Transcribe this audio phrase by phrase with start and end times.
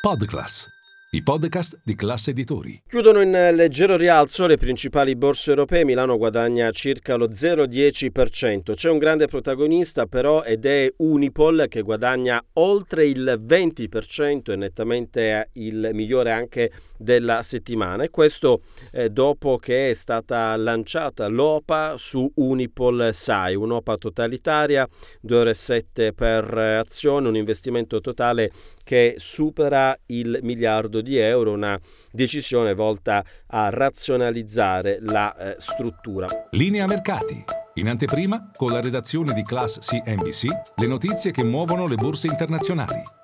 [0.00, 0.66] Podclass,
[1.10, 2.84] i podcast di classe editori.
[2.88, 8.72] Chiudono in leggero rialzo le principali borse europee, Milano guadagna circa lo 0,10%.
[8.72, 15.50] C'è un grande protagonista però ed è Unipol che guadagna oltre il 20% e nettamente
[15.52, 16.70] il migliore anche
[17.00, 18.60] della settimana e questo
[18.92, 24.86] eh, dopo che è stata lanciata l'OPA su Unipol SAI, un'OPA totalitaria,
[25.26, 28.50] 2,7 euro per azione, un investimento totale
[28.90, 31.78] che supera il miliardo di euro, una
[32.10, 36.26] decisione volta a razionalizzare la eh, struttura.
[36.50, 37.44] Linea mercati.
[37.74, 43.19] In anteprima, con la redazione di Class CNBC, le notizie che muovono le borse internazionali.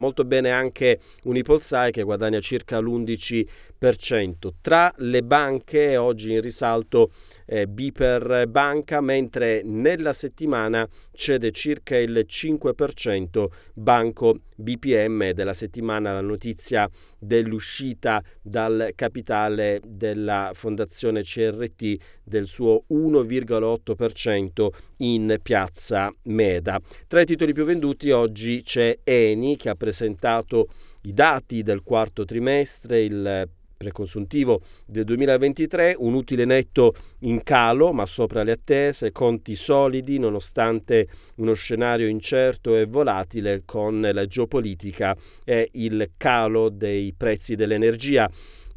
[0.00, 4.50] Molto bene anche Unipolsai che guadagna circa l'11%.
[4.60, 7.10] Tra le banche oggi in risalto
[7.44, 16.20] eh, Biper Banca, mentre nella settimana cede circa il 5% Banco BPM della settimana la
[16.20, 26.80] notizia dell'uscita dal capitale della fondazione CRT del suo 1,8% in piazza Meda.
[27.06, 30.68] Tra i titoli più venduti oggi c'è Eni che ha presentato
[31.02, 33.48] i dati del quarto trimestre, il
[33.78, 41.08] preconsuntivo del 2023, un utile netto in calo ma sopra le attese, conti solidi nonostante
[41.36, 48.28] uno scenario incerto e volatile con la geopolitica e il calo dei prezzi dell'energia.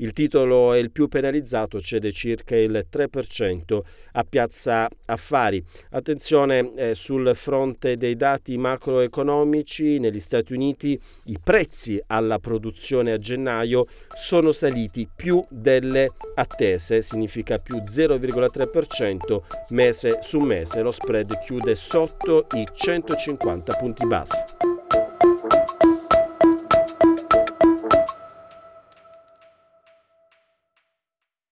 [0.01, 3.81] Il titolo è il più penalizzato, cede circa il 3%
[4.13, 5.63] a Piazza Affari.
[5.91, 13.19] Attenzione eh, sul fronte dei dati macroeconomici, negli Stati Uniti i prezzi alla produzione a
[13.19, 13.85] gennaio
[14.17, 20.81] sono saliti più delle attese, significa più 0,3% mese su mese.
[20.81, 24.50] Lo spread chiude sotto i 150 punti base.